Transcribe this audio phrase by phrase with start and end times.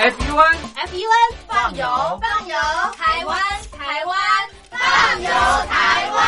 [0.00, 0.56] FUN
[0.88, 1.84] FUN 放油
[2.22, 2.56] 放油，
[2.96, 3.38] 台湾
[3.70, 4.16] 台湾
[4.70, 5.28] 放油
[5.68, 6.18] 台湾。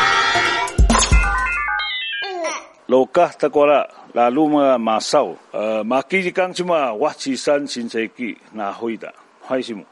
[2.85, 9.11] 老家得过了，那路嘛马少，呃，马基刚去嘛，挖起山新车机拿回的，
[9.41, 9.83] 欢迎。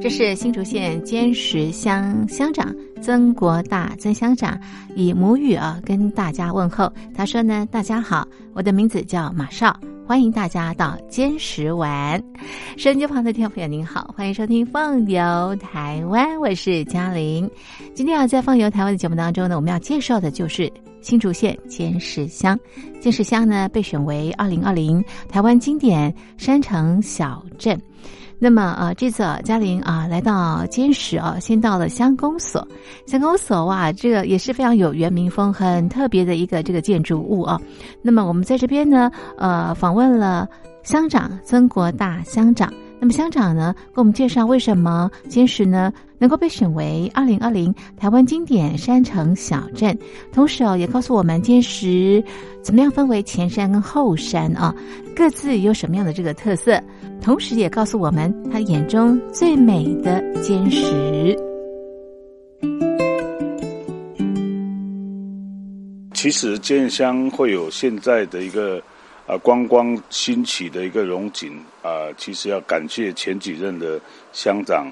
[0.00, 2.72] 这是新竹县尖石乡乡长
[3.02, 4.56] 曾国大曾乡长
[4.94, 6.92] 以母语啊跟大家问候。
[7.16, 8.24] 他说呢：“大家好，
[8.54, 9.76] 我的名字叫马少，
[10.06, 12.22] 欢迎大家到坚石玩。”
[12.78, 17.50] 收音机旁的听众朋友您好，欢迎收听《放游台湾》，我是嘉玲。
[17.92, 22.56] 今天啊，在《放游台湾》的节目当中呢，我们要介绍的就是新竹县尖石乡。
[23.00, 27.76] 尖石乡呢被选为二零二零台湾经典山城小镇。
[28.38, 32.66] 那么啊，这次啊，嘉玲啊来到坚石啊，先到了乡公所。
[33.06, 37.60] 乡公所哇，这个也是非常有原民风、很特别的一个这个建筑物啊。
[38.02, 40.48] 那么我们在这边呢，呃，访问了
[40.82, 42.72] 乡长曾国大乡长。
[42.98, 49.96] 那么乡长呢，给我们介绍为什么坚石呢能够被选为二零二零台湾经典山城小镇，
[50.32, 52.24] 同时哦，也告诉我们坚石
[52.62, 54.74] 怎么样分为前山跟后山啊，
[55.14, 56.82] 各自有什么样的这个特色，
[57.20, 61.36] 同时也告诉我们他眼中最美的坚石。
[66.14, 68.82] 其实建乡会有现在的一个。
[69.26, 74.00] 啊，观光兴起的一个荣景啊，其实要感谢前几任的
[74.32, 74.86] 乡长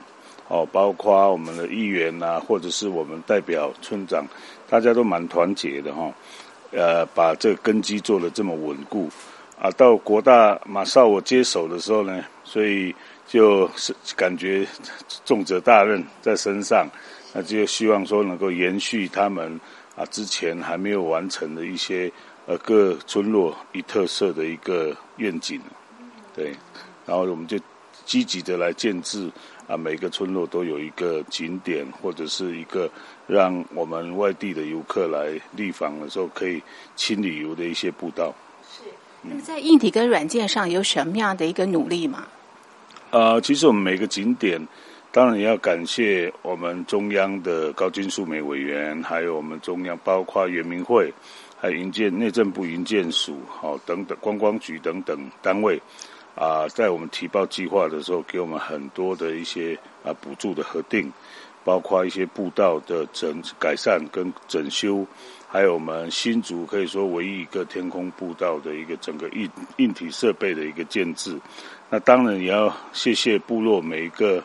[0.48, 4.26] 哦，包括我们的议员呐，或者是我们代表村长，
[4.68, 6.12] 大家都蛮团结的哈。
[6.72, 9.08] 呃，把这根基做得这么稳固
[9.56, 12.92] 啊，到国大马上我接手的时候呢，所以
[13.28, 14.66] 就是感觉
[15.24, 16.88] 重责大任在身上，
[17.32, 19.60] 那就希望说能够延续他们
[19.94, 22.10] 啊之前还没有完成的一些。
[22.46, 25.58] 呃，各村落一特色的一个愿景，
[26.34, 26.52] 对，
[27.06, 27.58] 然后我们就
[28.04, 29.30] 积极的来建制
[29.66, 32.90] 啊，每个村落都有一个景点或者是一个
[33.26, 36.62] 让我们外地的游客来立访的时候可以
[36.94, 38.34] 轻旅游的一些步道。
[38.62, 38.82] 是，
[39.22, 42.26] 那么在硬体跟软件上有什么样的一个努力吗？
[43.10, 44.60] 呃，其实我们每个景点，
[45.10, 51.10] 当然也要感谢我们中央的高金素美委员，还有我们中央包括圆明会。
[51.64, 55.80] 还营建内政部营建署，好等等观光局等等单位，
[56.34, 59.74] 啊，在我们提报计划的时候，给我们很多的一些
[60.04, 61.10] 啊补助的核定，
[61.64, 65.06] 包括一些步道的整改善跟整修，
[65.48, 69.48] 还有我们新竹可以说唯一一个天空步道的一个整个硬
[69.78, 71.40] 硬体设备的一个建制。
[71.88, 74.44] 那当然也要谢谢部落每一个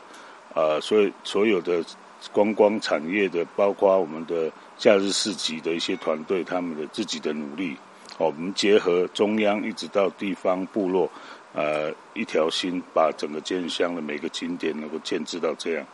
[0.55, 1.83] 啊，所有所有的
[2.31, 4.51] 观光产业的，包括我们的。
[4.79, 7.75] 假日市集的一些团队，他们的自己的努力，
[8.17, 11.11] 我们结合中央一直到地方部落，
[11.53, 15.85] 呃，一条心把整个建乡的每个景点能够建制到这样。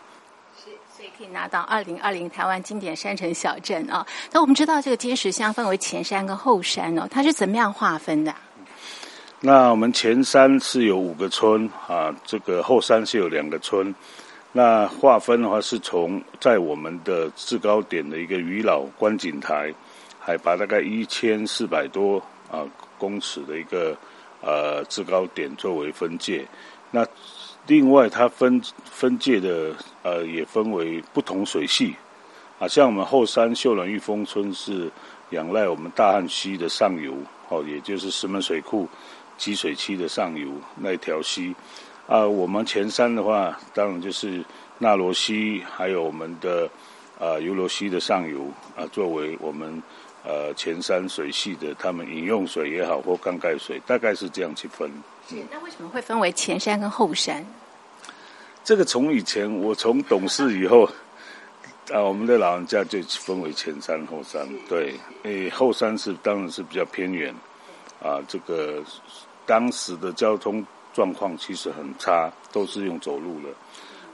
[0.56, 4.06] 是，所以可以拿到二零二零台湾经典山城小镇啊。
[4.32, 8.36] 那我们知道这个尖石乡分为前山跟后山哦，它是怎么样划分的？
[9.40, 13.92] 那我们前山是有五个村啊，这个后山是有两个村。
[14.58, 19.74] 那划分的话，是从在我们的制高点的一个鱼老观景台，
[20.18, 22.64] 海拔大概一千四百多啊
[22.98, 23.94] 公尺的一个
[24.42, 26.48] 呃制高点作为分界。
[26.90, 27.06] 那
[27.68, 31.94] 另外它分分界的呃也分为不同水系
[32.58, 34.90] 啊，像我们后山秀兰玉峰村是
[35.32, 37.14] 仰赖我们大汉溪的上游
[37.50, 38.88] 哦，也就是石门水库
[39.38, 41.54] 集水区的上游那条溪。
[42.08, 44.44] 啊，我们前山的话，当然就是
[44.78, 46.70] 纳罗溪，还有我们的
[47.20, 48.42] 啊尤罗溪的上游
[48.78, 49.82] 啊，作为我们
[50.24, 54.88] 呃前山水系的，他们饮用水也好或灌溉水，大概是这样去分。
[55.28, 57.44] 是，那为什么会分为前山跟后山？
[58.64, 60.88] 这个从以前我从懂事以后
[61.92, 64.48] 啊，我们的老人家就分为前山后山。
[64.70, 67.34] 对，诶，后山是当然是比较偏远
[68.00, 68.84] 啊，这个
[69.48, 70.64] 当时的交通。
[70.96, 73.50] 状况其实很差，都是用走路的。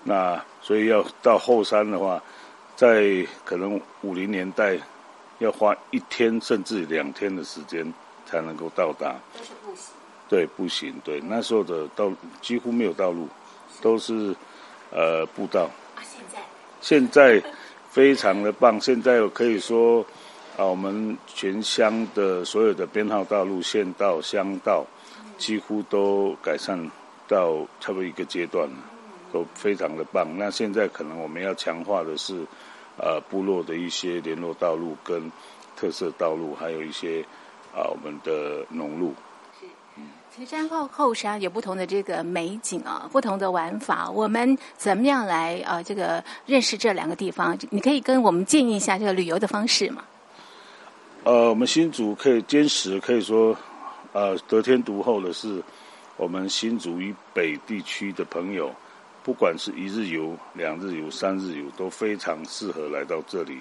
[0.04, 2.22] 那所以要到后山的话，
[2.76, 4.76] 在可能五零年代
[5.38, 7.94] 要花一天甚至两天的时间
[8.26, 9.16] 才能够到达。
[9.38, 9.94] 都是步行。
[10.28, 11.02] 对，步行。
[11.04, 12.12] 对，那时候的道
[12.42, 13.30] 几乎没有道路，
[13.80, 14.36] 都是
[14.90, 15.70] 呃步道。
[15.96, 16.40] 啊，现在？
[16.82, 17.44] 现在
[17.92, 18.82] 非常的棒。
[18.82, 20.04] 现在可以说
[20.58, 24.84] 啊，我们全乡的所有的编号道路、县道、乡道。
[25.42, 26.78] 几乎都改善
[27.28, 28.76] 到差不多一个阶段了，
[29.34, 30.28] 都非常的棒。
[30.38, 32.46] 那现在可能我们要强化的是，
[32.98, 35.32] 呃，部落的一些联络道路跟
[35.76, 37.26] 特色道路，还有一些
[37.74, 39.16] 啊我们的农路。
[39.60, 39.66] 是，
[40.36, 44.08] 前山后后山有不同的这个美景啊，不同的玩法。
[44.08, 47.58] 我们怎么样来呃这个认识这两个地方？
[47.72, 50.04] 你可以跟我们建议一下这个旅游的方式吗？
[51.24, 53.56] 呃，我们新竹可以坚持，可以说，
[54.14, 55.62] 呃，得天独厚的是，
[56.18, 58.74] 我们新竹以北地区的朋友，
[59.24, 63.60] 不管是一日游、两日游、三日游，都非常适合来到这里。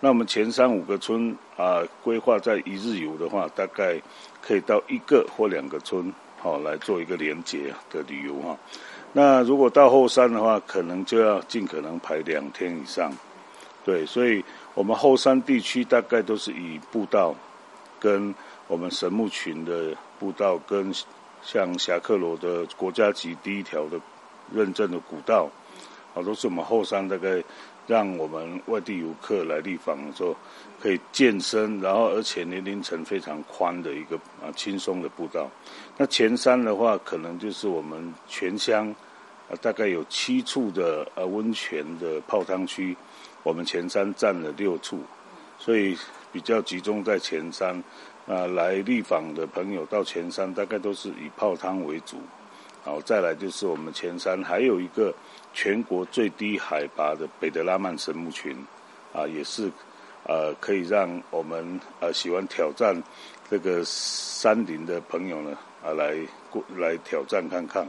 [0.00, 4.00] 那我们前三五个村啊，规划在一日游的话，大概
[4.40, 8.56] 可以到一个或两个村，好来做一个连接的旅游哈。
[9.12, 13.12] 那如果到后山的话，可能就要尽可能排两天以上。
[13.84, 14.44] 对，所以。
[14.72, 17.34] 我们后山地区大概都是以步道，
[17.98, 18.32] 跟
[18.70, 20.94] 我们神木群的步道，跟
[21.42, 24.00] 像侠客罗的国家级第一条的
[24.54, 25.50] 认证的古道，
[26.14, 27.42] 啊，都是我们后山大概
[27.88, 30.36] 让我们外地游客来立访的时候
[30.80, 35.50] 可以健身，然后而且年龄层非常宽的一个啊轻松的步道。
[35.96, 38.88] 那前山的话，可能就是我们全乡
[39.50, 42.96] 啊大概有七处的呃温泉的泡汤区。
[43.42, 45.02] 我们前山占了六处，
[45.58, 45.98] 所以
[46.30, 47.82] 比较集中在前山。
[48.30, 52.16] 啊，来立访的朋友到前山，大概都是以泡汤为主。
[52.84, 55.12] 好，再来就是我们前山还有一个
[55.52, 58.56] 全国最低海拔的北德拉曼神木群，
[59.12, 59.68] 啊，也是
[60.22, 62.94] 呃可以让我们呃喜欢挑战
[63.50, 66.16] 这个山林的朋友呢啊来
[66.50, 67.84] 过来挑战看看。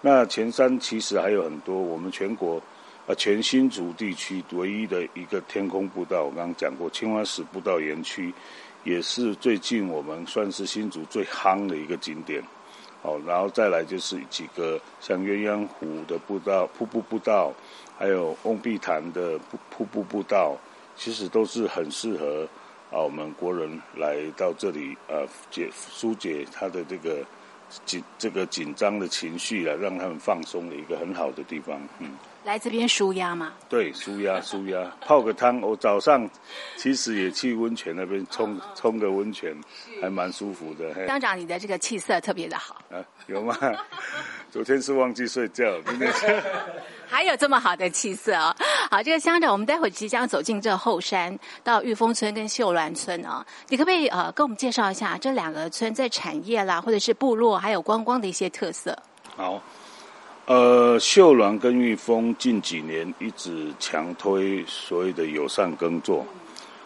[0.00, 2.62] 那前山其实还有很多，我们全国。
[3.04, 8.32] 啊，全新竹地区唯一的一个天空步道，我刚刚讲过，青花石步道园区，
[8.84, 12.42] 也是最近我们算是新竹最夯的一个景点。
[13.02, 17.52] 哦，然后再来就是几个像鸳鸯湖的步道、瀑布步道，
[17.98, 19.36] 还有翁碧潭的
[19.70, 20.56] 瀑布步道，
[20.94, 22.48] 其实都是很适合
[22.92, 27.26] 啊我们国人来到这里啊解疏解他的这个
[27.84, 31.80] 紧这个紧张的情绪啊让他们放松的一个很好的地方。
[31.98, 32.12] 嗯。
[32.44, 33.52] 来这边舒压吗？
[33.68, 35.60] 对，舒压舒压，泡个汤。
[35.60, 36.28] 我早上
[36.76, 39.54] 其实也去温泉那边冲冲个温泉，
[40.00, 41.06] 还蛮舒服的。
[41.06, 42.98] 乡长，你的这个气色特别的好啊？
[43.26, 43.56] 有吗？
[44.50, 46.12] 昨天是忘记睡觉，今天
[47.08, 48.54] 还有这么好的气色啊！
[48.90, 53.46] 好，这个乡长，我们待会即将走进这后山，到玉峰村跟秀峦村啊。
[53.68, 58.98] 你可不可以呃，跟我们介绍一下这两个村在产业啦，或者是部落，还有观光的一些特色？
[59.36, 59.62] 好。
[60.46, 66.26] 呃，秀峦跟玉峰近几年一直强推所谓的友善耕作，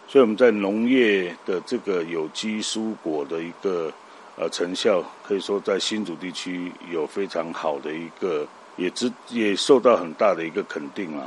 [0.07, 3.91] 所以我们在农业的这个有机蔬果的一个
[4.37, 8.45] 呃成效，可以说在新竹地区有非常好的一个，
[8.75, 11.25] 也只也受到很大的一个肯定啊。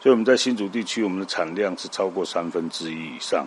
[0.00, 3.44] 所以我们在新竹地区，我们的产量是超过三分之一以上，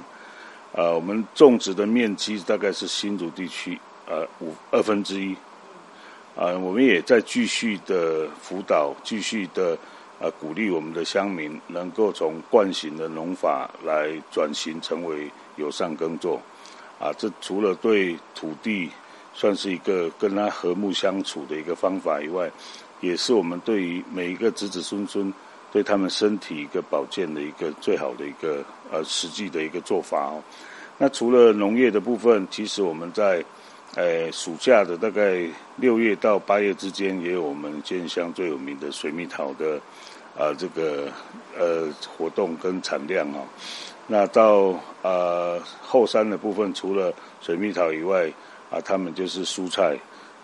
[0.74, 5.34] 呃，我们种植的面积大概是新竹地区呃五二分之一。
[6.38, 9.76] 啊，我们也在继续的辅导，继续的
[10.22, 16.40] 啊鼓励我们的乡民能够从惯性的农法来转型成为友善耕作。
[17.00, 18.88] 啊，这除了对土地
[19.34, 22.52] 算是一个跟他和睦相处的一个方法以外，
[23.02, 25.34] 也是我们对于每一个子子孙孙
[25.72, 30.44] 对他们身体一个保健的一个最好的一个呃实际的一个做法哦。
[31.00, 33.44] 那除了农业的部分，其实我们在。
[33.98, 35.44] 呃，暑假的大概
[35.78, 39.82] 六月到八月之间，也有我们建乡最有名的水蜜桃的
[40.38, 41.12] 啊这个
[41.58, 43.42] 呃活动跟产量哦。
[44.06, 47.12] 那到呃后山的部分，除了
[47.42, 48.32] 水蜜桃以外
[48.70, 49.98] 啊，他们就是蔬菜。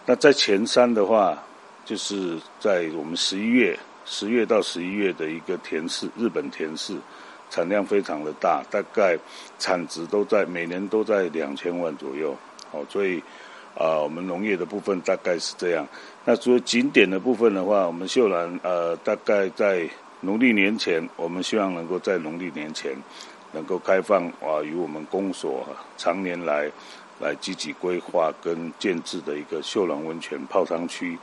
[0.04, 1.38] 那在前山的话，
[1.86, 6.98] 就是在我们十一月十月到十一月的一个田市，日本田市
[7.52, 9.16] 产量非常的大，大概
[9.60, 12.36] 产值都在每年都在两千万左右。
[12.74, 13.24] 哦，所以。
[13.76, 15.84] 啊，我们农业的部分大概是这样。
[16.26, 19.90] 那除了景点的部分的话，我们秀兰呃，大概在
[20.22, 22.96] 农历年前，我们希望能够在农历年前
[23.52, 26.72] 能够开放啊，与我们公所常年来
[27.20, 31.18] 来积极规划跟建制的一个秀兰温泉泡汤区。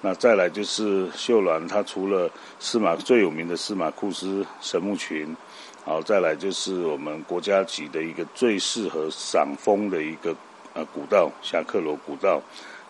[0.00, 2.30] 那再来就是秀兰，它除了
[2.60, 5.36] 司马最有名的司马库斯神木群，
[5.84, 10.32] 好，再来就是我们国家级的一个最适合赏枫的一个。
[10.72, 12.40] 呃，古道侠客罗古道，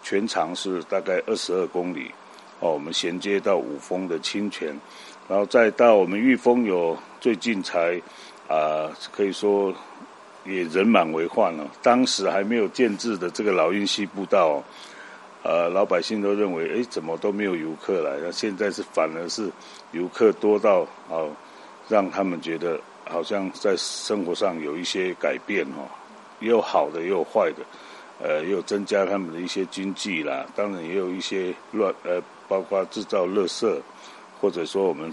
[0.02, 2.10] 全长是大概二十二公里，
[2.60, 4.78] 哦，我们衔接到五峰的清泉，
[5.28, 7.98] 然后再到我们玉峰有最近才
[8.48, 9.74] 啊，可以说
[10.44, 11.66] 也人满为患了。
[11.82, 14.62] 当时还没有建制的这个老运溪步道，
[15.42, 18.18] 呃，老百姓都认为，哎，怎么都没有游客来？
[18.22, 19.50] 那现在是反而是
[19.92, 21.30] 游客多到哦，
[21.88, 25.88] 让他们觉得好像在生活上有一些改变哦。
[26.40, 27.62] 也有好的，也有坏的，
[28.18, 30.44] 呃，也有增加他们的一些经济啦。
[30.56, 33.80] 当然也有一些乱，呃，包括制造垃圾，
[34.40, 35.12] 或者说我们，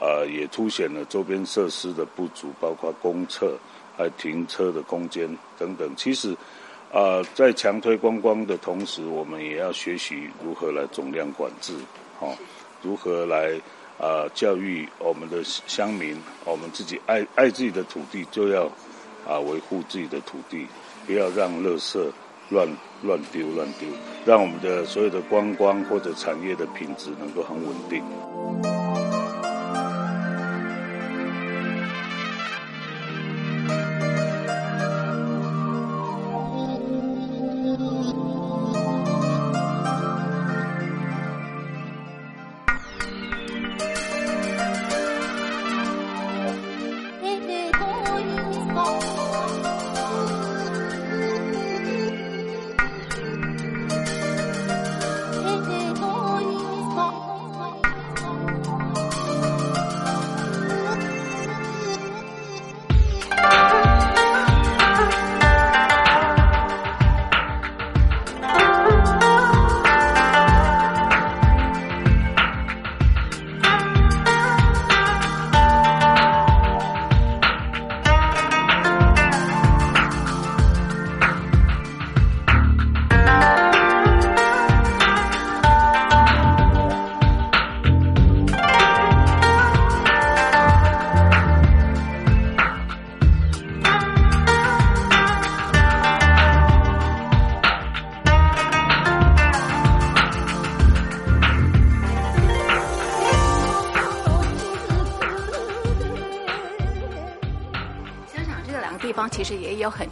[0.00, 3.56] 呃，也凸显了周边设施的不足，包括公厕、
[3.96, 5.90] 还停车的空间等等。
[5.96, 6.36] 其实，
[6.92, 11.74] 呃，在强推观光的同时，我们也要学习如何来总量管制，
[12.20, 12.34] 哦，
[12.82, 13.60] 如何来。
[13.96, 18.68] 啊，教育我们的乡民，我们自己爱爱自己的土地，就要
[19.26, 20.66] 啊维护自己的土地，
[21.06, 21.98] 不要让垃圾
[22.50, 22.68] 乱
[23.02, 23.88] 乱丢乱丢，
[24.24, 28.02] 让我们的所有的观光或者产业的品质能够很稳定。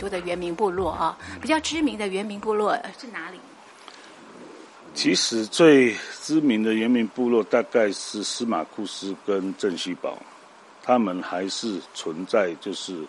[0.03, 3.39] 多的原民部落啊，比较知名的原民部落是哪里？
[4.95, 10.19] 其实最知名的原民部落大概是司马库斯跟郑西堡，
[10.83, 13.05] 他们还是存在，就是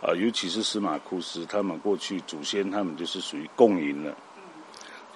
[0.00, 4.14] 啊，尤其是司马库斯，他们过去祖先他们就是属于共赢的，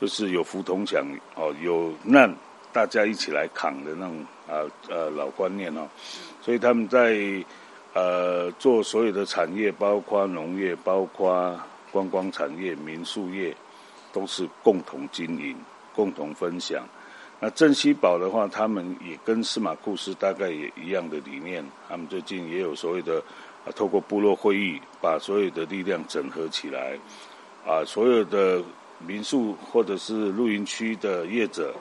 [0.00, 1.06] 就是有福同享
[1.36, 2.34] 哦，有难
[2.72, 5.86] 大家一起来扛的那种啊呃老观念哦，
[6.42, 7.44] 所以他们在。
[7.94, 11.56] 呃，做所有的产业，包括农业、包括
[11.92, 13.56] 观光产业、民宿业，
[14.12, 15.56] 都是共同经营、
[15.94, 16.84] 共同分享。
[17.38, 21.64] 那镇西堡的话，他们也跟司马库斯大概也一样的理念。
[21.88, 23.22] 他们最近也有所谓的
[23.64, 26.98] 啊，透过部落会议，把所有的力量整合起来。
[27.64, 28.60] 啊，所有的
[28.98, 31.72] 民宿或者是露营区的业者，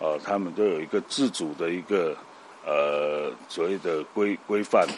[0.00, 2.16] 啊，他们都有一个自主的一个
[2.64, 4.88] 呃所谓的规规范。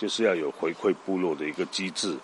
[0.00, 2.16] 就是要有回馈部落的一个机制，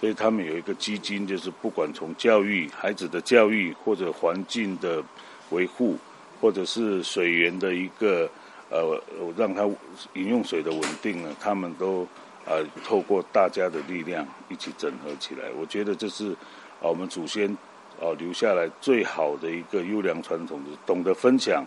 [0.00, 5.04] 所以他们有一个基金，就是不管从教育孩子的教育，或者环境的
[5.50, 5.98] 维护，
[6.40, 8.26] 或者是水源的一个
[8.70, 8.98] 呃
[9.36, 9.66] 让它
[10.14, 12.08] 饮用水的稳定呢，他们都
[12.46, 15.50] 呃透过大家的力量一起整合起来。
[15.60, 16.32] 我觉得这是
[16.80, 17.52] 啊我们祖先
[18.00, 21.62] 啊留下来最好的一个优良传统，懂得分享。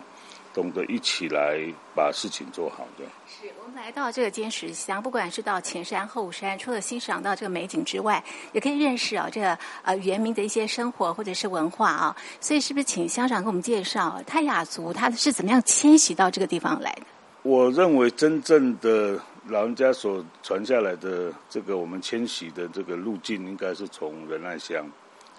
[0.52, 1.58] 懂得一起来
[1.94, 3.04] 把事情做好的。
[3.26, 12.16] 是我们来到这个尖石乡，不管是到前山后山，除了欣赏到这个美景之外，也可以认识啊这个呃原民的一些生活或者是文化啊。
[12.40, 17.02] 所以是不是请乡长给我们介绍泰雅族他是怎么样迁徙到这个地方来的？
[17.42, 24.86] 我认为真正的老人家所传下来的这个我们迁徙的这个路径，应该是从仁爱乡，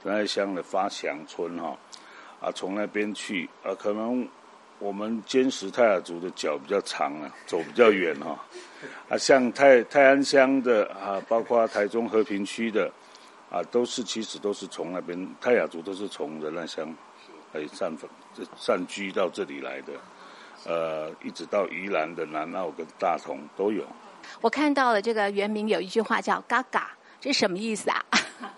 [0.04, 1.78] 仁爱乡的发祥村哈
[2.42, 4.28] 啊，从那边去啊，可能。
[4.84, 8.38] 我们坚持泰雅族的脚比较长啊，走比较远哈。
[9.08, 12.92] 啊，像泰泰安乡的啊，包括台中和平区的
[13.50, 16.94] 啊，都是其实都是从那边泰雅族都是从仁爱乡
[17.54, 18.10] 哎散分
[18.58, 19.94] 散居到这里来的。
[20.66, 23.86] 呃，一直到宜兰的南澳跟大同都有。
[24.42, 28.04] 我看到了这个原名有一句话叫“嘎嘎”，这是什么意思啊？“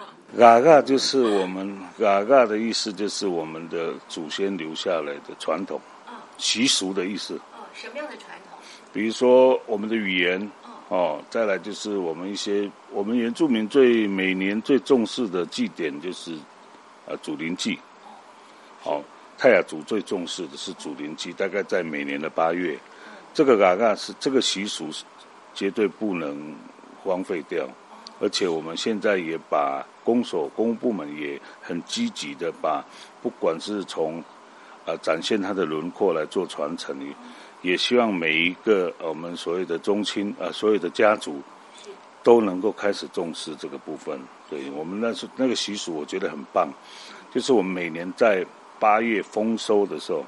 [0.38, 5.82] 嘎嘎”就是我们“嘎嘎”的意思，就是我们的祖先留下来的传统。
[6.38, 7.36] 习俗的意思。
[7.36, 8.60] 哦，什么样的传统？
[8.94, 10.52] 比如说我们的语言。
[10.90, 11.22] 哦。
[11.30, 16.38] 再来就是我们一些我们原住民最每年最重视的祭典就是
[17.06, 17.80] 呃祖灵祭。
[18.82, 19.02] 好，
[19.38, 22.78] 泰雅族最重视的是祖灵祭，大概在每年的八月。
[23.34, 25.04] 这个嘎嘎是这个习俗是
[25.54, 26.56] 绝对不能
[27.04, 27.68] 荒废掉，
[28.22, 32.86] 而且我们现在也把公所公部门也很积极的把
[33.22, 34.24] 不管是从
[34.86, 36.98] 啊，展现它的轮廓来做传承，
[37.62, 41.42] 也希望每一个我们所有的宗亲啊，所有的家族
[42.24, 44.20] 都能够开始重视这个部分。
[44.50, 46.70] 对我们那是那个习俗，我觉得很棒。
[47.34, 48.46] 就是我们每年在
[48.80, 50.24] 八月丰收的时候，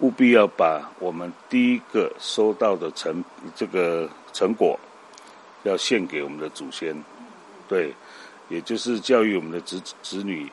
[0.00, 3.24] 务必要把我们第一个收到的成
[3.56, 4.78] 这个成果，
[5.64, 6.94] 要献给我们的祖先，
[7.66, 7.92] 对，
[8.48, 10.46] 也就是教育我们的子子女，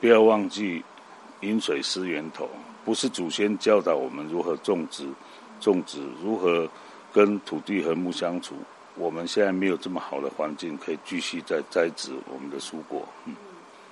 [0.00, 0.84] 不要忘记
[1.40, 2.48] 饮水思源头，
[2.84, 5.06] 不是祖先教导我们如何种植，
[5.60, 6.68] 种植如何
[7.12, 8.54] 跟土地和睦相处，
[8.96, 13.34] 我们现在没有这么好的环境，可以继续再栽植我们的蔬果，嗯，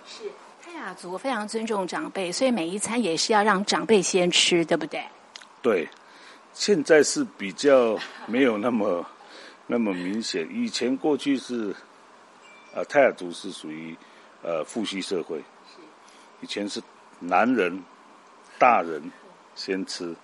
[0.06, 0.24] 是。
[0.64, 5.02] 泰雅族非常尊重长辈，所以每一餐也是要让长辈先吃，对不对？
[5.60, 5.88] 对，
[6.54, 9.04] 现在是比较没有那么
[9.66, 10.48] 那么明显。
[10.50, 11.74] 以前过去是，
[12.74, 13.96] 呃，泰雅族是属于
[14.42, 15.42] 呃父系社会，
[16.40, 16.82] 以前是
[17.18, 17.82] 男人
[18.62, 19.02] 大人
[19.56, 20.14] 先吃，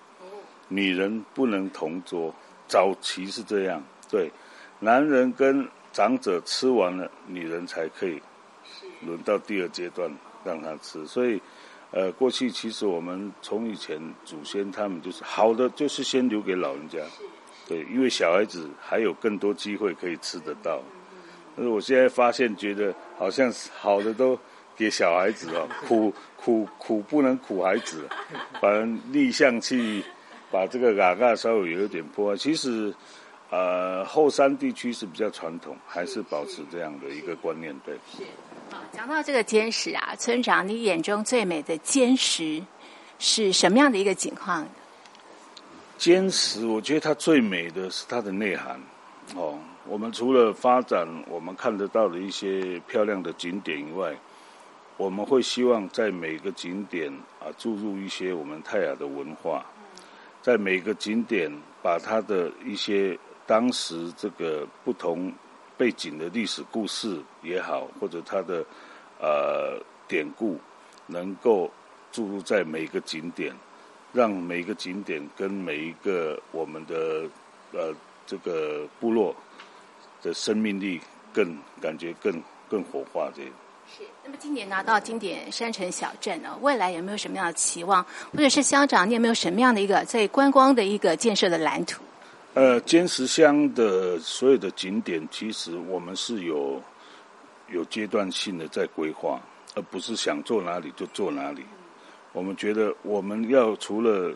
[0.69, 2.33] 女人不能同桌。
[2.69, 4.31] 早期是这样，对，
[4.79, 8.21] 男人跟长者吃完了，女人才可以
[9.01, 10.09] 轮到第二阶段。
[10.45, 11.41] 让他吃，所以，
[11.91, 16.97] 呃，过去其实我们从以前祖先他们就是好的，就是先留给老人家，
[17.67, 20.81] 对，因为小孩子还有更多机会可以吃得到。
[21.57, 24.39] 但是我现在发现，觉得好像好的都
[24.79, 28.07] 给小孩子哦，苦苦苦不能苦孩子，
[28.61, 30.01] 反正逆向去
[30.49, 32.37] 把这个嘎嘎稍微有一点破坏。
[32.37, 32.93] 其实，
[33.49, 38.23] 呃，后山地区是比较传统，还是保持这样的一个观念，对是。
[38.93, 42.63] 讲到这个坚石啊，村长，你眼中最美的坚石
[43.19, 44.65] 是什么样的一个景况？
[45.97, 48.79] 坚石，我觉得它最美的是它的内涵。
[49.35, 54.15] 哦，我们除了发展我们看得到的一些漂亮的景点以外，
[54.99, 59.65] 我们会希望在每个景点啊注入一些我们泰雅的文化，
[60.41, 61.49] 在每个景点
[61.81, 65.33] 把它的一些当时这个不同。
[65.77, 68.65] 背景的历史故事也好，或者它的
[69.17, 70.59] 呃典故，
[71.07, 71.71] 能够
[72.11, 73.55] 注入在每个景点，
[74.11, 77.25] 让每个景点跟每一个我们的
[77.71, 77.95] 呃
[78.27, 79.33] 这个部落
[80.21, 80.99] 的生命力
[81.31, 83.51] 更感觉更更活化这样。
[83.97, 84.03] 是。
[84.23, 88.05] 那么今年拿到经典山城小镇呢，未来有没有什么样的期望？
[88.31, 92.01] 或者是乡长，你有没有什么样的一个在观光的一个建设的蓝图？
[92.55, 96.81] 呃，尖石乡的所有的景点，其实我们是有
[97.69, 99.39] 有阶段性的在规划，
[99.75, 101.63] 而不是想做哪里就做哪里。
[102.33, 104.33] 我们觉得我们要除了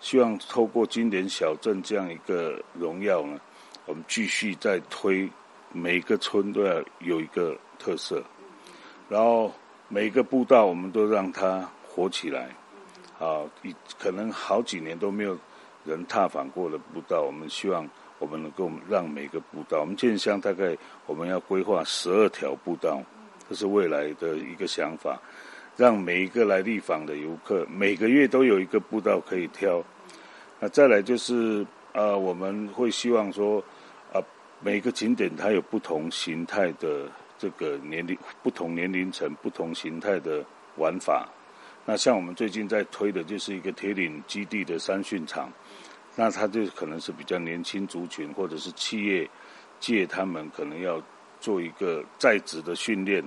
[0.00, 3.40] 希望透过经典小镇这样一个荣耀呢，
[3.86, 5.28] 我们继续在推
[5.72, 8.22] 每个村都要有一个特色，
[9.08, 9.52] 然后
[9.88, 12.48] 每个步道我们都让它活起来。
[13.18, 13.42] 啊，
[13.98, 15.38] 可能好几年都没有。
[15.86, 17.86] 人踏访过的步道，我们希望
[18.18, 23.02] 我们能够让每个步道，我们建乡大概我们要规划十二条步道，
[23.46, 25.20] 这是未来的一个想法，
[25.76, 29.84] 让每一个来立访的游客每个月都有一个步道可以挑。
[30.58, 33.62] 那再来就是呃，我们会希望说
[34.10, 34.16] 啊，
[34.60, 37.06] 每个景点它有不同形态的
[37.44, 40.42] 这个年龄、不同年龄层、不同形态的
[40.76, 41.28] 玩法。
[41.84, 45.52] 那像我们最近在推的就是一个铁岭基地的三训场。
[46.16, 49.28] 那他就可能是比较年轻族群，或者是企业
[49.80, 51.02] 界，他们可能要
[51.40, 53.20] 做一个在职的训练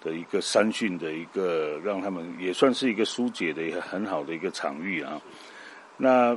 [0.00, 5.22] 的一个三训的一个，让他们也算是一个疏解的一个很好的一个场域啊。
[5.96, 6.36] 那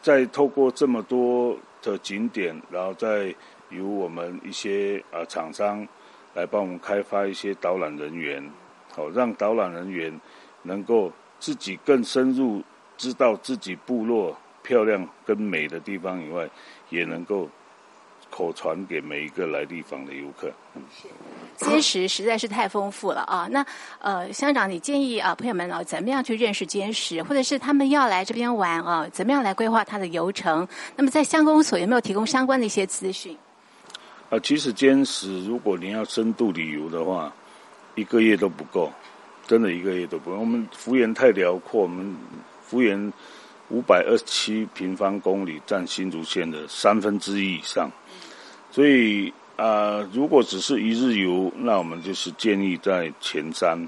[0.00, 3.34] 在透过这么多的景点，然后再
[3.70, 5.86] 由我们一些啊厂商
[6.34, 8.50] 来帮我们开发一些导览人员，
[8.94, 10.20] 好让导览人员
[10.62, 12.62] 能够自己更深入
[12.96, 14.36] 知道自己部落。
[14.62, 16.48] 漂亮跟美的地方以外，
[16.90, 17.48] 也能够
[18.30, 20.52] 口传给每一个来地方的游客。
[20.94, 21.08] 是
[21.56, 23.48] 坚石实在是太丰富了啊！
[23.50, 23.64] 那
[24.00, 30.68] 呃，乡长，你建议啊，朋友们啊，怎么样去认识坚石，或者是他们要来这边玩啊，怎么样来规划它的游程？
[30.94, 33.36] 那么在乡公所有没有提供相关的一些资讯？
[34.30, 37.30] 啊，其实坚持，如果你要深度旅游的话，
[37.94, 38.90] 一个月都不够，
[39.46, 40.38] 真的一个月都不够。
[40.38, 42.16] 我们幅员太辽阔，我们
[42.62, 43.12] 幅员。
[43.72, 47.88] 五百二十七平方公里，占新竹县的三分之一以上。
[48.72, 53.78] 所以啊，如果只是一日游，那我们就是建议在前山，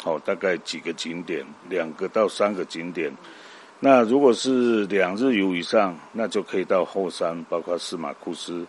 [0.00, 3.12] 好，大概几个景点，两个到三个景点。
[3.80, 8.64] 那如果是两日游以上，那就可以到后山，包括司马库斯，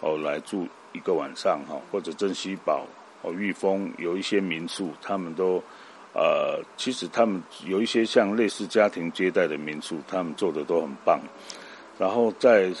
[0.00, 2.86] 哦，来住一个晚上哈，或者珍稀堡、
[3.22, 5.62] 哦玉峰，有一些民宿，他们都。
[6.14, 11.20] 呃，其实他们有一些像类似家庭接待的民宿，他们做的都很棒。
[11.96, 12.72] 然后在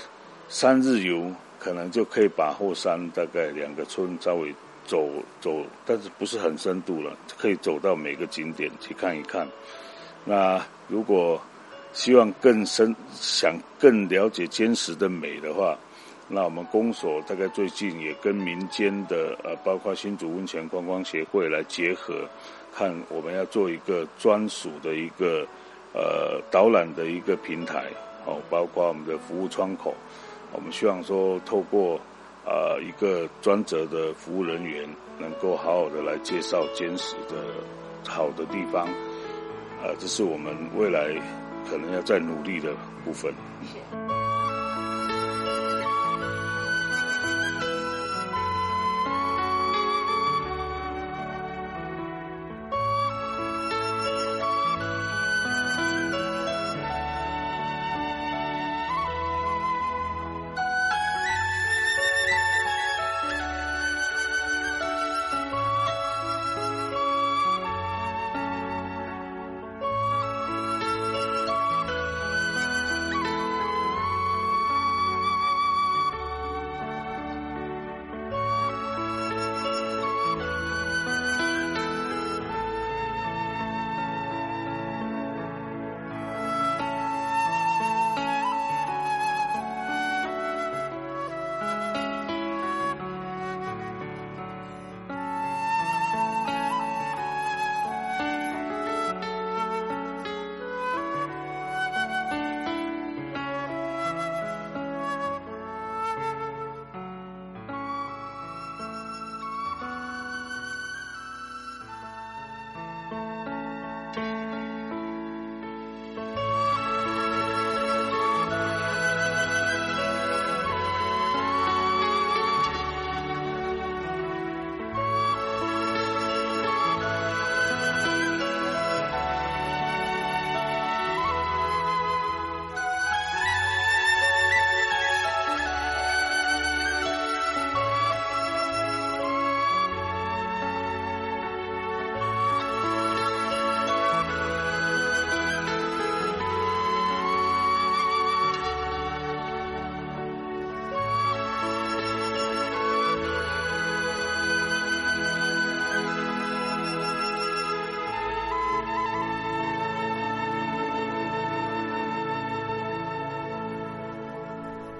[0.48, 4.52] 三日游，可能就可以把后山大概两个村稍微
[4.86, 5.08] 走
[5.40, 9.46] 走，但是不是很深度了，可以走到每个景点去看一看。
[10.24, 11.40] 那如果
[11.92, 15.78] 希望更深，想更了解坚实的美的话，
[16.30, 22.28] 那我们公所大概最近也跟民间的呃，包括新竹温泉观光协会来结合，
[22.74, 25.46] 看我们要做一个专属的一个
[25.94, 27.86] 呃导览的一个平台，
[28.26, 29.94] 哦，包括我们的服务窗口，
[30.52, 31.98] 我们希望说透过
[32.44, 34.86] 呃一个专责的服务人员，
[35.18, 37.36] 能够好好的来介绍坚石的
[38.06, 38.86] 好的地方，
[39.82, 41.08] 呃，这是我们未来
[41.70, 43.32] 可能要再努力的部分。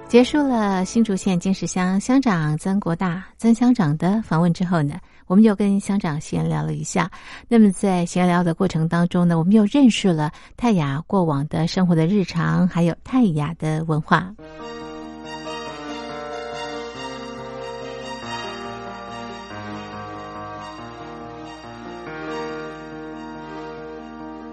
[0.08, 4.94] 结束了新竹县金石乡乡长曾国大曾乡长的访问之后呢，
[5.26, 7.10] 我们又跟乡长闲聊了一下。
[7.46, 14.34] 那么在闲聊的过程当中呢，我们又认识了泰雅过往的生活的日常，还有泰雅的文化。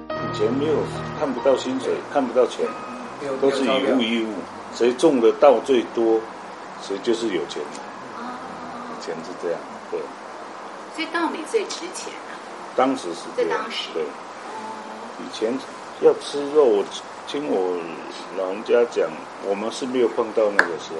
[0.09, 0.75] 以前没有
[1.17, 2.65] 看不到薪水，看不到钱，
[3.39, 4.33] 都是以物易物。
[4.75, 6.19] 谁种的稻最多，
[6.83, 7.79] 谁就是有钱的。
[8.21, 9.59] 以前是这样，
[9.89, 9.99] 对。
[10.95, 12.35] 所以稻米最值钱啊。
[12.75, 13.89] 当时是在当时。
[13.93, 14.03] 对。
[14.03, 15.57] 以前
[16.01, 16.83] 要吃肉，我
[17.25, 17.77] 听我
[18.37, 19.07] 老人家讲，
[19.45, 20.97] 我们是没有碰到那个时候。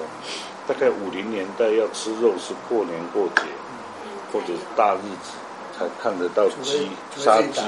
[0.66, 3.42] 大概五零年代要吃肉是过年过节，
[4.32, 5.32] 或者是大日子
[5.78, 7.60] 才看得到鸡杀鸡，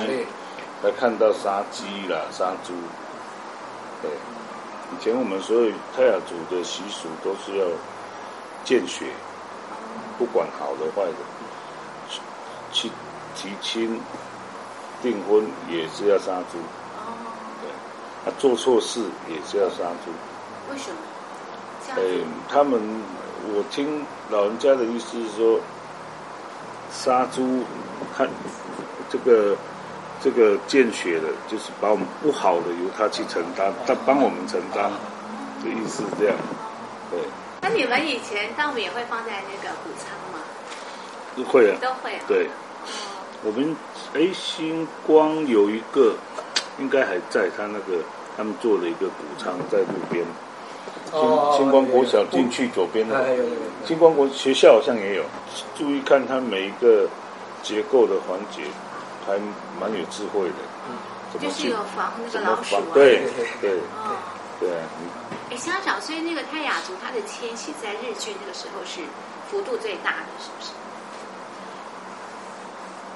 [0.83, 2.73] 才看到杀鸡啦杀猪，
[4.03, 4.11] 对。
[4.91, 7.67] 以前我们所有泰雅族的习俗都是要
[8.65, 9.07] 见血，
[10.19, 11.15] 不管好的坏的，
[12.73, 12.91] 去
[13.35, 14.01] 提亲、
[15.03, 16.59] 订婚也是要杀猪。
[16.97, 17.13] 哦。
[17.61, 17.71] 对，
[18.25, 20.11] 他做错事也是要杀猪。
[20.71, 20.97] 为什么？
[21.97, 22.03] 哎，
[22.49, 22.81] 他们
[23.55, 25.61] 我听老人家的意思是说，
[26.91, 27.63] 杀猪
[28.17, 28.29] 看
[29.11, 29.57] 这个。
[30.21, 34.91] 这个见血的，就是把我们不好的由他去承担，他帮我们承担，
[35.63, 36.37] 的意思是这样。
[37.11, 37.21] 对。
[37.61, 40.39] 那你们以前稻米也会放在那个谷仓吗？
[41.49, 41.79] 会啊。
[41.81, 42.21] 都会啊。
[42.27, 42.49] 对。
[43.45, 43.77] 我们
[44.15, 46.15] 哎，星光有一个，
[46.81, 48.03] 应该还在他那个
[48.37, 50.25] 他们做了一个谷仓在路边。
[51.13, 53.25] 星星光国小进去左边的。
[53.87, 55.23] 星光国学校好像也有，
[55.77, 57.09] 注意看它每一个
[57.63, 58.63] 结构的环节。
[59.29, 59.39] 还
[59.79, 63.21] 蛮有智慧的，就是有防那个老鼠啊，对
[63.61, 63.79] 对
[64.59, 64.71] 对，
[65.51, 69.03] 哎，乡长，所以那个泰雅族它的迁徙在日据那个时候是
[69.51, 70.71] 幅度最大的，是不是？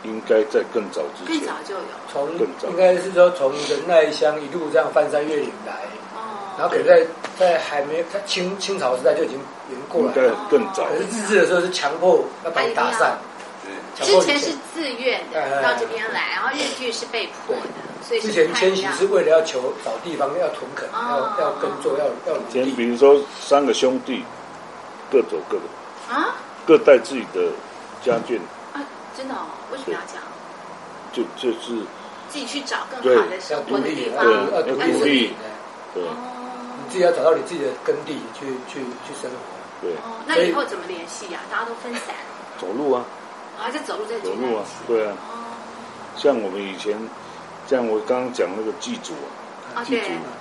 [0.04, 1.80] 应该在更早之前，更早就有，
[2.12, 5.72] 从应该是说从仁爱乡一路这样翻山越岭来，
[6.14, 7.06] 哦，然后可能在
[7.38, 9.38] 在还没他清清朝时代就已经
[9.70, 10.84] 已经过来，应该更早。
[10.90, 13.16] 可是日治的时候是强迫要把你打散。
[14.00, 17.62] 之前是自愿的到这边来，然后日剧是被迫的，
[18.06, 24.24] 所以之前迁徙是为了要求找地方要屯垦，要要耕作，要要以前比如说三个兄弟
[25.10, 26.34] 各走各的啊，
[26.66, 27.50] 各带自己的
[28.02, 28.38] 家眷
[28.72, 28.80] 啊，
[29.16, 29.46] 真的哦？
[29.70, 30.24] 为什么要这样？
[31.12, 31.76] 就就是
[32.30, 35.34] 自己去找更好的生活的地方，要独立，
[35.92, 39.36] 对，你自己要找到你自己的耕地去去去生活。
[39.82, 41.40] 对，哦那以后怎么联系呀？
[41.50, 42.14] 大家都分散。
[42.58, 43.04] 走路啊。
[43.58, 45.16] 啊，就走路在走路啊，对啊。
[46.16, 46.96] 像我们以前，
[47.66, 49.14] 像我刚刚讲那个祭祖
[49.74, 49.98] 啊，祭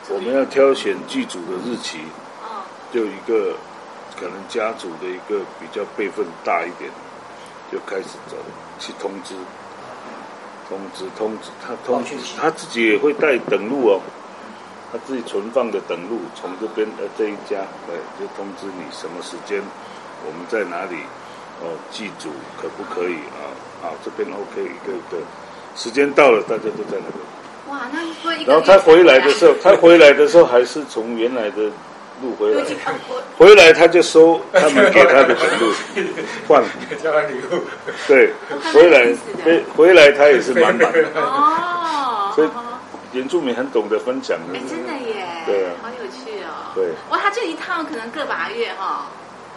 [0.07, 1.99] 祖，我们要挑选祭祖的日期，
[2.43, 3.55] 哦，就一个
[4.19, 6.91] 可能家族的一个比较辈分大一点，
[7.71, 8.35] 就开始走
[8.79, 9.33] 去通知，
[10.67, 14.01] 通知通知他通知他自己也会带等路哦，
[14.91, 19.61] 他自己存放的等路从这边呃这一家对，就通知你什么时间
[20.25, 20.97] 我们在哪里。
[21.61, 23.53] 哦，祭祖可不可以啊？
[23.83, 25.17] 啊，这边 OK，一个一个，
[25.75, 27.21] 时间到了，大家都在那边。
[27.69, 31.63] 哇，那说一然后他回来的时候，他回来的时候还是从原来的
[32.21, 32.63] 路回来。
[33.37, 35.73] 回来他就收他们给他的程路，
[36.47, 36.63] 换
[37.01, 37.61] 交换礼物。
[38.07, 38.33] 对，
[38.73, 41.05] 回来回回来他也是满满的。
[41.15, 42.33] 哦。
[42.35, 42.49] 所以
[43.13, 44.57] 原住民很懂得分享的。
[44.57, 45.25] 哎，真的耶。
[45.45, 45.71] 对啊。
[45.81, 46.73] 好有趣哦。
[46.75, 46.89] 对。
[47.09, 49.07] 哇，他这一趟可能个把月哈。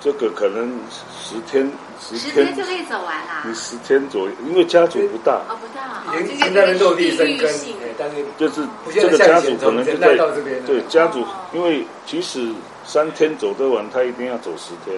[0.05, 0.71] 这个可能
[1.19, 1.67] 十天，
[1.99, 3.43] 十天就可以走完啦。
[3.43, 5.41] 你十天左右，因为家族不大。
[5.49, 6.15] 哦，不大。
[6.21, 7.51] 已经在落地生根，
[7.97, 10.15] 但是就是这个家族可能就在
[10.67, 12.53] 对家族，因为即使
[12.85, 14.95] 三天走得完，他一定要走十天。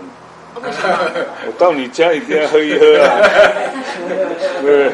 [0.57, 3.23] 我到你家一定要喝一喝啊，
[4.61, 4.92] 对，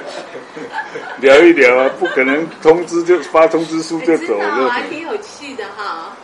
[1.20, 6.14] 聊一聊啊，不可能通知就发通知书就走，就挺有趣的哈。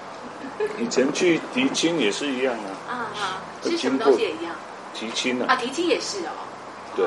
[0.76, 2.52] 以前去提亲也是一样
[2.86, 2.92] 啊。
[3.16, 3.76] 啊啊。
[3.76, 4.54] 是什么东西也一样？
[4.94, 5.46] 提亲啊！
[5.48, 6.32] 啊，提亲也是哦。
[6.96, 7.06] 对，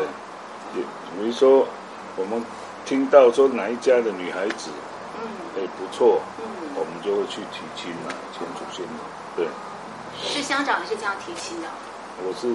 [0.73, 0.81] 比
[1.25, 1.67] 如说
[2.15, 2.41] 我们
[2.85, 4.69] 听到说哪一家的女孩子，
[5.19, 6.45] 嗯，哎不错，嗯，
[6.75, 8.99] 我们就会去提亲嘛，牵祖先嘛，
[9.35, 9.45] 对。
[10.23, 11.67] 是乡长是这样提亲的。
[12.23, 12.47] 我是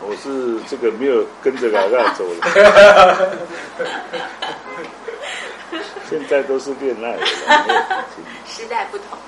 [0.00, 2.40] 我是这个没有跟着老大走的。
[6.08, 7.18] 现在都是恋爱，
[8.46, 9.18] 时代不同。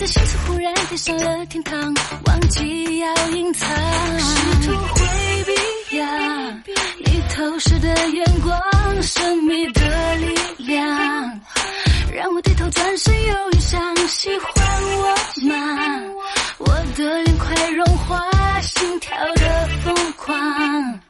[0.00, 1.78] 的心情忽然飞上了天堂，
[2.24, 3.68] 忘记要隐藏，
[4.18, 6.06] 试图回避呀，
[7.04, 8.58] 你投射的眼光，
[9.02, 10.86] 神秘的力量，
[12.14, 14.50] 让我低头转身又一，想喜欢
[14.96, 15.14] 我
[15.46, 16.00] 吗？
[16.56, 18.18] 我的脸快融化，
[18.62, 21.00] 心跳的疯狂，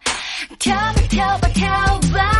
[0.59, 1.69] 跳吧跳吧跳
[2.13, 2.40] 吧。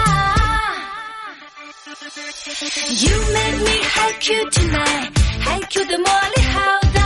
[2.13, 6.59] You make me high Q tonight，High Q 的魔力好
[6.93, 7.01] 大，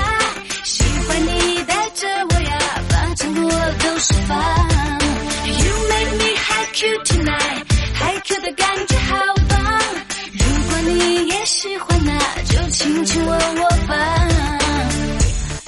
[0.64, 4.34] 喜欢你带着我呀，把承诺我都释放。
[5.44, 9.60] You make me high Q tonight，High Q 的感觉好棒，
[10.32, 14.33] 如果你也喜欢，那就亲亲吻我吧。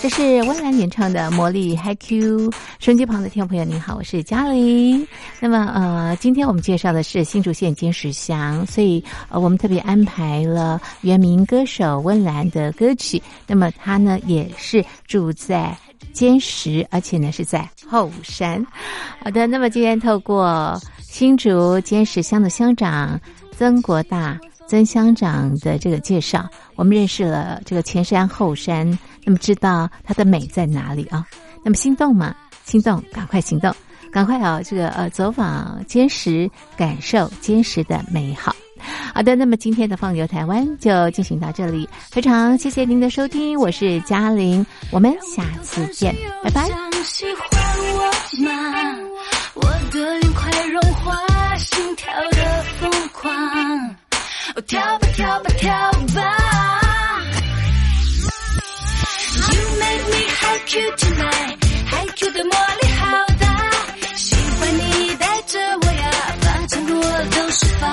[0.07, 5.05] Hi Q，收音机旁的听众朋友您好，我是嘉玲。
[5.41, 13.21] 那么呃，今天我们介绍的是新竹县尖石乡，所以呃，我们特别安排了原名歌手温岚的歌曲。
[13.49, 15.77] 那么他呢也是住在
[16.13, 18.65] 尖石，而且呢是在后山。
[19.25, 24.39] 好的，那么今天透过新竹尖石乡的乡长曾国大。
[24.69, 31.27] 曾乡长的这个介绍，我们认识了这个前山后山，那么知道它的美在哪里啊？
[31.65, 32.33] 那么心动吗？
[32.65, 33.75] 心动，赶快行动，
[34.13, 34.61] 赶快啊！
[34.65, 38.55] 这个呃，走访坚实，感受坚实的美好。
[39.13, 46.69] 好的，那么今天的放牛台湾就进行到这里，非常谢谢您的收听，我是嘉玲，我们下次见，拜拜。
[49.55, 53.33] 我的脸快融化，心跳的疯狂。
[54.55, 55.71] 哦，跳吧跳吧跳
[56.15, 56.56] 吧
[60.57, 63.05] High cut 的魔力好
[63.39, 63.45] 大，
[64.17, 67.91] 喜欢你带着我呀，把承诺都释放。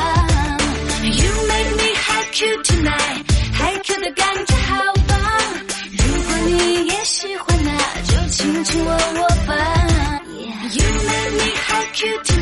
[1.04, 5.20] You make me high cute tonight，hi cut 的感觉好棒，
[5.92, 7.70] 如果你也喜欢那，
[8.04, 9.52] 就亲亲我我吧。
[10.72, 12.33] You make me high cut。